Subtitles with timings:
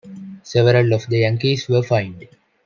[0.41, 2.27] Several of the Yankees were fined.